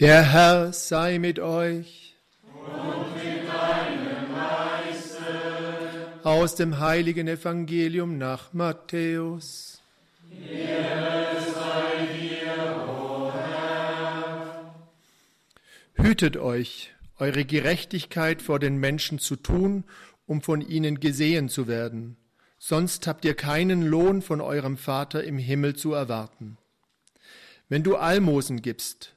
[0.00, 2.14] Der Herr sei mit euch.
[2.44, 6.20] Und mit deinem Geiste.
[6.22, 9.82] Aus dem heiligen Evangelium nach Matthäus.
[10.30, 14.74] Ehre sei dir, o Herr.
[15.94, 19.82] Hütet euch, eure Gerechtigkeit vor den Menschen zu tun,
[20.26, 22.16] um von ihnen gesehen zu werden.
[22.56, 26.56] Sonst habt ihr keinen Lohn von eurem Vater im Himmel zu erwarten.
[27.68, 29.16] Wenn du Almosen gibst,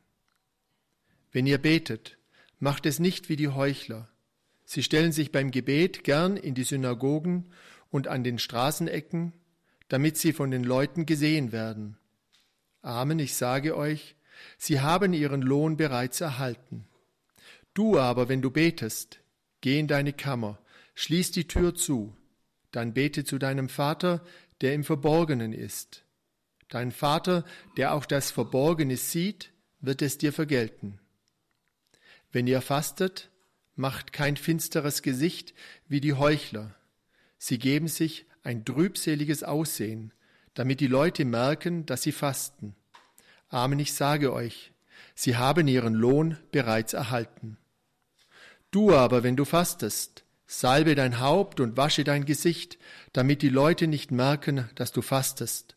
[1.31, 2.17] Wenn ihr betet,
[2.59, 4.09] macht es nicht wie die Heuchler.
[4.65, 7.51] Sie stellen sich beim Gebet gern in die Synagogen
[7.89, 9.33] und an den Straßenecken,
[9.87, 11.97] damit sie von den Leuten gesehen werden.
[12.81, 14.15] Amen, ich sage euch,
[14.57, 16.85] sie haben ihren Lohn bereits erhalten.
[17.73, 19.19] Du aber, wenn du betest,
[19.61, 20.59] geh in deine Kammer,
[20.95, 22.15] schließ die Tür zu,
[22.71, 24.23] dann bete zu deinem Vater,
[24.61, 26.03] der im Verborgenen ist.
[26.69, 27.43] Dein Vater,
[27.77, 29.51] der auch das Verborgene sieht,
[29.81, 30.99] wird es dir vergelten.
[32.31, 33.29] Wenn ihr fastet,
[33.75, 35.53] macht kein finsteres Gesicht
[35.87, 36.75] wie die Heuchler.
[37.37, 40.13] Sie geben sich ein trübseliges Aussehen,
[40.53, 42.75] damit die Leute merken, dass sie fasten.
[43.49, 44.71] Amen, ich sage euch,
[45.15, 47.57] sie haben ihren Lohn bereits erhalten.
[48.71, 52.77] Du aber, wenn du fastest, salbe dein Haupt und wasche dein Gesicht,
[53.13, 55.75] damit die Leute nicht merken, dass du fastest,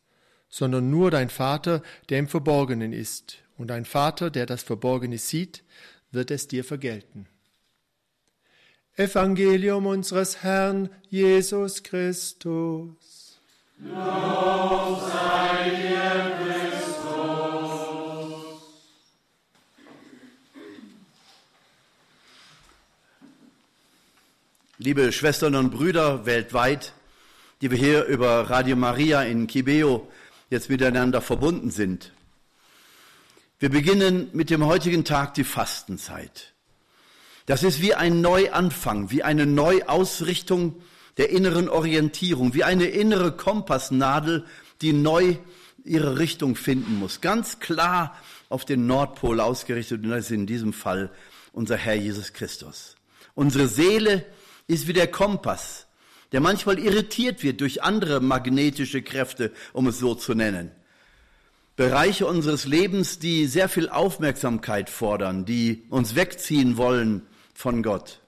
[0.48, 5.64] sondern nur dein Vater, der im Verborgenen ist, und dein Vater, der das Verborgene sieht,
[6.14, 7.26] wird es dir vergelten.
[8.96, 13.40] Evangelium unseres Herrn Jesus Christus.
[13.78, 17.04] Lob sei dir, Christus.
[24.78, 26.92] Liebe Schwestern und Brüder weltweit,
[27.60, 30.08] die wir hier über Radio Maria in Kibeo
[30.50, 32.12] jetzt miteinander verbunden sind.
[33.64, 36.52] Wir beginnen mit dem heutigen Tag die Fastenzeit.
[37.46, 40.82] Das ist wie ein Neuanfang, wie eine Neuausrichtung
[41.16, 44.44] der inneren Orientierung, wie eine innere Kompassnadel,
[44.82, 45.36] die neu
[45.82, 47.22] ihre Richtung finden muss.
[47.22, 48.14] Ganz klar
[48.50, 51.10] auf den Nordpol ausgerichtet und das ist in diesem Fall
[51.54, 52.96] unser Herr Jesus Christus.
[53.34, 54.26] Unsere Seele
[54.66, 55.86] ist wie der Kompass,
[56.32, 60.70] der manchmal irritiert wird durch andere magnetische Kräfte, um es so zu nennen.
[61.76, 68.20] Bereiche unseres Lebens, die sehr viel Aufmerksamkeit fordern, die uns wegziehen wollen von Gott.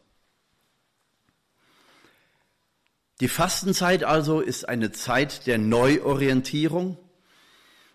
[3.21, 6.99] Die Fastenzeit also ist eine Zeit der Neuorientierung,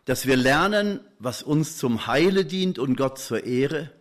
[0.05, 3.91] dass wir lernen, was uns zum Heile dient und Gott zur Ehre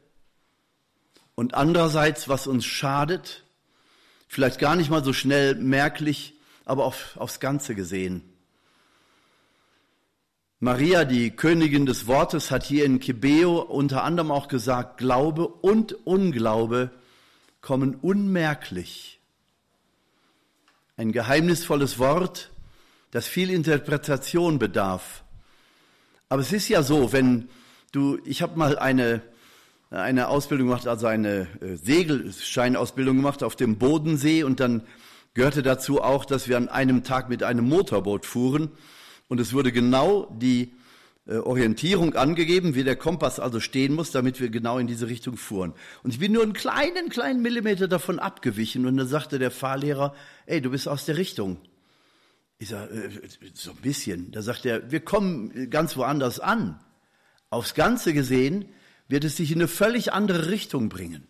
[1.34, 3.44] und andererseits, was uns schadet,
[4.28, 6.34] vielleicht gar nicht mal so schnell merklich,
[6.64, 8.29] aber auf, aufs Ganze gesehen.
[10.62, 15.94] Maria, die Königin des Wortes, hat hier in Kibeo unter anderem auch gesagt, Glaube und
[16.06, 16.90] Unglaube
[17.62, 19.20] kommen unmerklich.
[20.98, 22.50] Ein geheimnisvolles Wort,
[23.10, 25.24] das viel Interpretation bedarf.
[26.28, 27.48] Aber es ist ja so, wenn
[27.92, 29.22] du, ich habe mal eine,
[29.88, 34.82] eine Ausbildung gemacht, also eine äh, Segelscheinausbildung gemacht auf dem Bodensee und dann
[35.32, 38.70] gehörte dazu auch, dass wir an einem Tag mit einem Motorboot fuhren
[39.30, 40.72] und es wurde genau die
[41.26, 45.36] äh, Orientierung angegeben, wie der Kompass also stehen muss, damit wir genau in diese Richtung
[45.36, 45.72] fuhren.
[46.02, 50.14] Und ich bin nur einen kleinen, kleinen Millimeter davon abgewichen und dann sagte der Fahrlehrer,
[50.46, 51.58] ey, du bist aus der Richtung.
[52.58, 53.08] Ich sag, äh,
[53.54, 54.32] so ein bisschen.
[54.32, 56.80] Da sagt er, wir kommen ganz woanders an.
[57.50, 58.66] Aufs Ganze gesehen
[59.06, 61.26] wird es sich in eine völlig andere Richtung bringen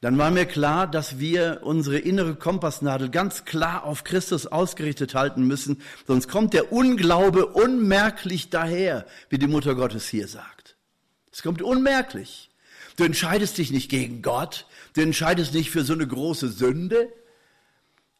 [0.00, 5.46] dann war mir klar, dass wir unsere innere Kompassnadel ganz klar auf Christus ausgerichtet halten
[5.46, 10.76] müssen, sonst kommt der Unglaube unmerklich daher, wie die Mutter Gottes hier sagt.
[11.30, 12.50] Es kommt unmerklich.
[12.96, 17.12] Du entscheidest dich nicht gegen Gott, du entscheidest nicht für so eine große Sünde,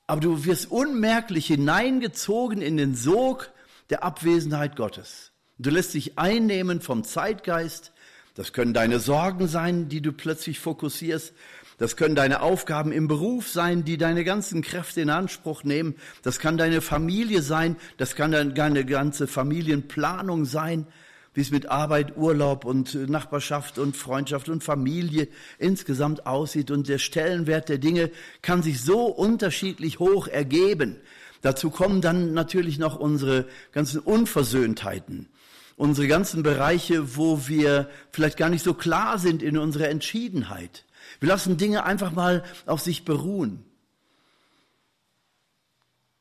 [0.07, 3.51] aber du wirst unmerklich hineingezogen in den Sog
[3.89, 5.33] der Abwesenheit Gottes.
[5.59, 7.93] Du lässt dich einnehmen vom Zeitgeist,
[8.35, 11.35] das können deine Sorgen sein, die du plötzlich fokussierst.
[11.81, 15.95] Das können deine Aufgaben im Beruf sein, die deine ganzen Kräfte in Anspruch nehmen.
[16.23, 17.77] Das kann deine Familie sein.
[17.97, 20.87] Das kann deine ganze Familienplanung sein.
[21.33, 25.29] wie es mit Arbeit, Urlaub und Nachbarschaft und Freundschaft und Familie
[25.59, 26.71] insgesamt aussieht.
[26.71, 28.11] Und der Stellenwert der Dinge
[28.43, 30.97] kann sich so unterschiedlich hoch ergeben.
[31.41, 35.29] Dazu kommen dann natürlich noch unsere ganzen Unversöhntheiten,
[35.77, 40.85] unsere ganzen Bereiche, wo wir vielleicht gar nicht so klar sind in unserer Entschiedenheit.
[41.21, 43.65] Wir lassen Dinge einfach mal auf sich beruhen.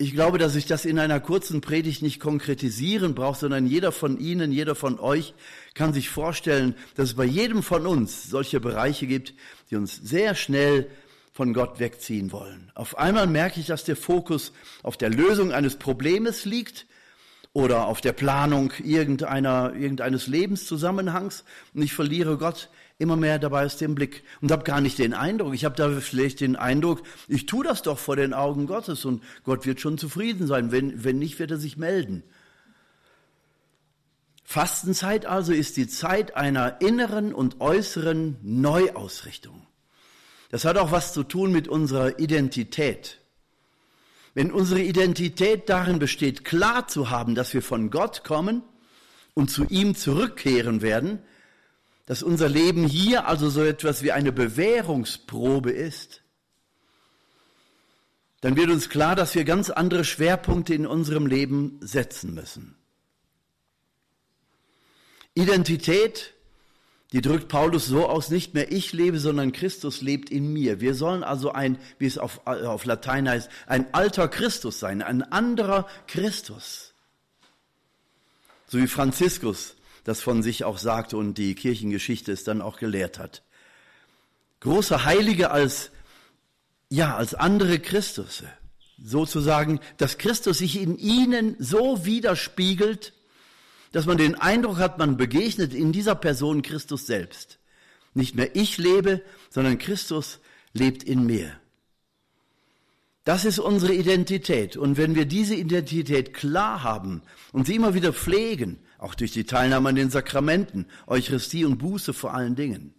[0.01, 4.17] Ich glaube, dass ich das in einer kurzen Predigt nicht konkretisieren brauche, sondern jeder von
[4.17, 5.33] Ihnen, jeder von euch
[5.73, 9.33] kann sich vorstellen, dass es bei jedem von uns solche Bereiche gibt,
[9.69, 10.89] die uns sehr schnell
[11.33, 12.71] von Gott wegziehen wollen.
[12.75, 14.53] Auf einmal merke ich, dass der Fokus
[14.83, 16.85] auf der Lösung eines Problems liegt
[17.51, 21.43] oder auf der Planung irgendeiner, irgendeines Lebenszusammenhangs
[21.73, 22.69] und ich verliere Gott
[22.99, 25.89] immer mehr dabei aus dem Blick und habe gar nicht den Eindruck, ich habe da
[25.89, 29.97] vielleicht den Eindruck, ich tue das doch vor den Augen Gottes und Gott wird schon
[29.97, 32.23] zufrieden sein, wenn, wenn nicht, wird er sich melden.
[34.43, 39.65] Fastenzeit also ist die Zeit einer inneren und äußeren Neuausrichtung.
[40.49, 43.19] Das hat auch was zu tun mit unserer Identität.
[44.33, 48.63] Wenn unsere Identität darin besteht, klar zu haben, dass wir von Gott kommen
[49.35, 51.19] und zu ihm zurückkehren werden,
[52.09, 56.23] dass unser Leben hier also so etwas wie eine Bewährungsprobe ist,
[58.41, 62.75] dann wird uns klar, dass wir ganz andere Schwerpunkte in unserem Leben setzen müssen.
[65.35, 66.33] Identität,
[67.11, 70.81] die drückt Paulus so aus, nicht mehr ich lebe, sondern Christus lebt in mir.
[70.81, 75.21] Wir sollen also ein, wie es auf, auf Latein heißt, ein alter Christus sein, ein
[75.21, 76.95] anderer Christus.
[78.65, 83.19] So wie Franziskus das von sich auch sagte und die Kirchengeschichte es dann auch gelehrt
[83.19, 83.43] hat.
[84.61, 85.91] Große Heilige als,
[86.89, 88.43] ja, als andere Christus.
[89.01, 93.13] Sozusagen, dass Christus sich in ihnen so widerspiegelt,
[93.91, 97.59] dass man den Eindruck hat, man begegnet in dieser Person Christus selbst.
[98.13, 100.39] Nicht mehr ich lebe, sondern Christus
[100.73, 101.58] lebt in mir.
[103.23, 104.77] Das ist unsere Identität.
[104.77, 107.21] Und wenn wir diese Identität klar haben
[107.51, 112.13] und sie immer wieder pflegen, auch durch die Teilnahme an den Sakramenten, Eucharistie und Buße
[112.13, 112.93] vor allen Dingen,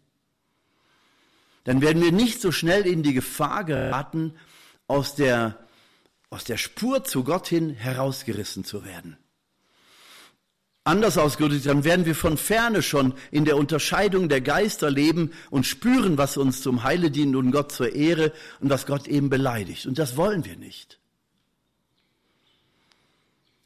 [1.64, 4.34] dann werden wir nicht so schnell in die Gefahr geraten,
[4.86, 5.58] aus der,
[6.30, 9.16] aus der Spur zu Gott hin herausgerissen zu werden.
[10.90, 15.64] Anders ausgedrückt, dann werden wir von ferne schon in der Unterscheidung der Geister leben und
[15.64, 19.86] spüren, was uns zum Heile dient und Gott zur Ehre und was Gott eben beleidigt.
[19.86, 20.98] Und das wollen wir nicht.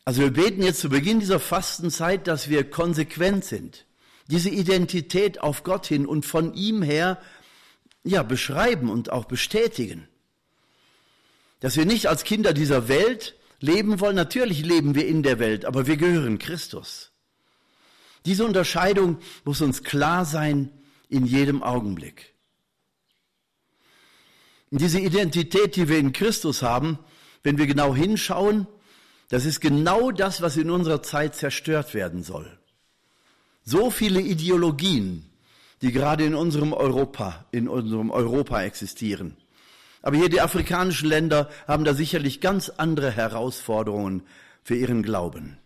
[0.05, 3.87] Also wir beten jetzt zu Beginn dieser Fastenzeit, dass wir konsequent sind,
[4.27, 7.19] diese Identität auf Gott hin und von ihm her
[8.03, 10.09] ja beschreiben und auch bestätigen.
[11.61, 14.15] Dass wir nicht als Kinder dieser Welt leben wollen.
[14.15, 17.13] Natürlich leben wir in der Welt, aber wir gehören Christus.
[18.27, 20.71] Diese Unterscheidung muss uns klar sein
[21.09, 22.35] in jedem Augenblick.
[24.71, 26.99] Und diese Identität, die wir in Christus haben,
[27.43, 28.67] wenn wir genau hinschauen,
[29.29, 32.59] das ist genau das, was in unserer Zeit zerstört werden soll.
[33.63, 35.31] So viele Ideologien,
[35.81, 39.37] die gerade in unserem Europa, in unserem Europa existieren.
[40.03, 44.23] Aber hier die afrikanischen Länder haben da sicherlich ganz andere Herausforderungen
[44.63, 45.59] für ihren Glauben.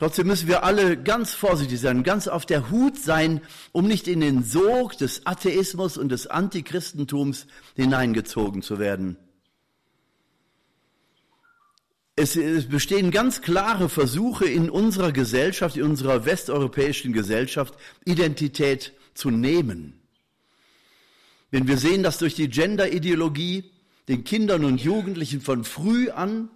[0.00, 3.42] Trotzdem müssen wir alle ganz vorsichtig sein, ganz auf der Hut sein,
[3.72, 7.46] um nicht in den Sog des Atheismus und des Antichristentums
[7.76, 9.18] hineingezogen zu werden.
[12.16, 17.74] Es, es, bestehen ganz klare Versuche in unserer Gesellschaft, in unserer westeuropäischen Gesellschaft,
[18.06, 20.00] Identität zu nehmen.
[21.50, 23.70] Wenn wir sehen, dass durch die Gender-Ideologie
[24.08, 26.48] den Kindern und Jugendlichen von früh an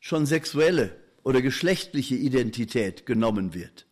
[0.00, 0.96] schon sexuelle
[1.28, 3.84] oder geschlechtliche Identität genommen wird.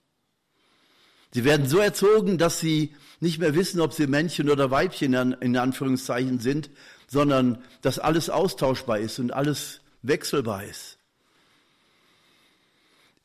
[1.34, 5.56] Sie werden so erzogen, dass sie nicht mehr wissen, ob sie Männchen oder Weibchen in
[5.58, 6.70] Anführungszeichen sind,
[7.06, 10.96] sondern dass alles austauschbar ist und alles wechselbar ist.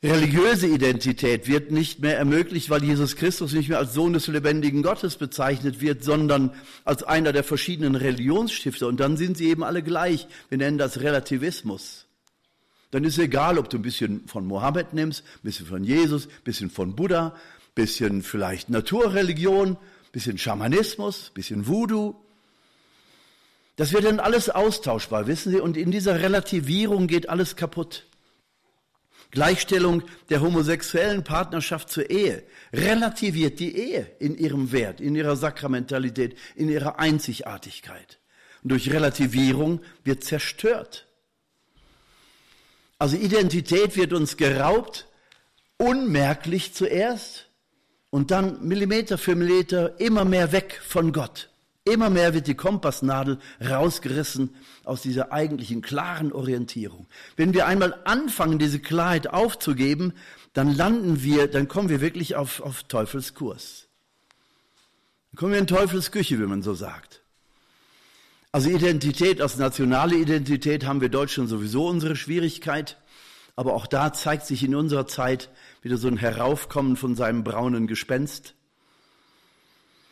[0.02, 4.82] Religiöse Identität wird nicht mehr ermöglicht, weil Jesus Christus nicht mehr als Sohn des lebendigen
[4.82, 6.52] Gottes bezeichnet wird, sondern
[6.84, 8.88] als einer der verschiedenen Religionsstifter.
[8.88, 10.26] Und dann sind sie eben alle gleich.
[10.50, 12.08] Wir nennen das Relativismus.
[12.92, 16.44] Dann ist egal, ob du ein bisschen von Mohammed nimmst, ein bisschen von Jesus, ein
[16.44, 19.78] bisschen von Buddha, ein bisschen vielleicht Naturreligion, ein
[20.12, 22.14] bisschen Schamanismus, ein bisschen Voodoo.
[23.76, 25.58] Das wird dann alles austauschbar, wissen Sie?
[25.58, 28.04] Und in dieser Relativierung geht alles kaputt.
[29.30, 32.42] Gleichstellung der homosexuellen Partnerschaft zur Ehe
[32.74, 38.18] relativiert die Ehe in ihrem Wert, in ihrer Sakramentalität, in ihrer Einzigartigkeit.
[38.62, 41.06] Und durch Relativierung wird zerstört.
[43.02, 45.08] Also Identität wird uns geraubt
[45.76, 47.48] unmerklich zuerst
[48.10, 51.50] und dann Millimeter für Millimeter immer mehr weg von Gott.
[51.82, 54.54] Immer mehr wird die Kompassnadel rausgerissen
[54.84, 57.08] aus dieser eigentlichen klaren Orientierung.
[57.34, 60.12] Wenn wir einmal anfangen, diese Klarheit aufzugeben,
[60.52, 63.88] dann landen wir, dann kommen wir wirklich auf, auf Teufelskurs.
[65.32, 67.21] Dann kommen wir in Teufelsküche, wie man so sagt.
[68.54, 72.98] Also Identität, als nationale Identität haben wir Deutschen sowieso unsere Schwierigkeit.
[73.56, 75.48] Aber auch da zeigt sich in unserer Zeit
[75.80, 78.54] wieder so ein Heraufkommen von seinem braunen Gespenst.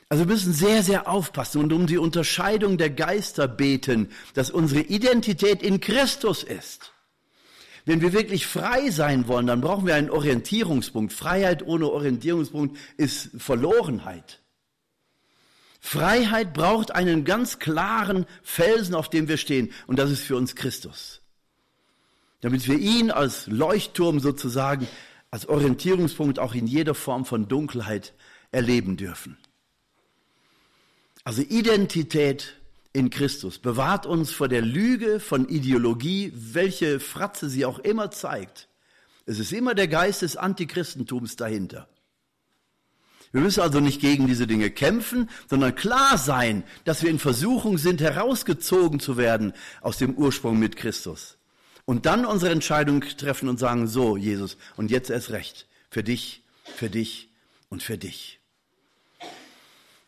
[0.09, 4.81] Also wir müssen sehr, sehr aufpassen und um die Unterscheidung der Geister beten, dass unsere
[4.81, 6.93] Identität in Christus ist.
[7.85, 11.13] Wenn wir wirklich frei sein wollen, dann brauchen wir einen Orientierungspunkt.
[11.13, 14.41] Freiheit ohne Orientierungspunkt ist Verlorenheit.
[15.81, 20.55] Freiheit braucht einen ganz klaren Felsen, auf dem wir stehen, und das ist für uns
[20.55, 21.23] Christus.
[22.43, 24.87] Damit wir ihn als Leuchtturm sozusagen,
[25.31, 28.15] als Orientierungspunkt auch in jeder Form von Dunkelheit
[28.53, 29.39] erleben dürfen.
[31.25, 32.57] Also Identität
[32.93, 38.69] in Christus bewahrt uns vor der Lüge von Ideologie, welche Fratze sie auch immer zeigt.
[39.27, 41.89] Es ist immer der Geist des Antichristentums dahinter.
[43.33, 47.79] Wir müssen also nicht gegen diese Dinge kämpfen, sondern klar sein, dass wir in Versuchung
[47.79, 51.39] sind, herausgezogen zu werden aus dem Ursprung mit Christus.
[51.85, 56.43] Und dann unsere Entscheidung treffen und sagen, so Jesus, und jetzt erst recht, für dich,
[56.65, 57.31] für dich
[57.69, 58.41] und für dich.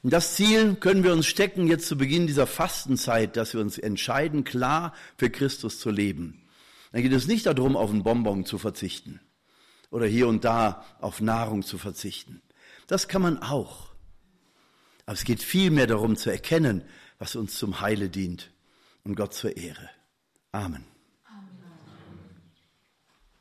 [0.02, 3.78] Und das Ziel können wir uns stecken jetzt zu Beginn dieser Fastenzeit, dass wir uns
[3.78, 6.42] entscheiden, klar für Christus zu leben.
[6.90, 9.20] Dann geht es nicht darum, auf einen Bonbon zu verzichten
[9.90, 12.42] oder hier und da auf Nahrung zu verzichten.
[12.92, 13.88] Das kann man auch.
[15.06, 16.84] Aber es geht vielmehr darum zu erkennen,
[17.18, 18.52] was uns zum Heile dient
[19.02, 19.88] und Gott zur Ehre.
[20.50, 20.91] Amen.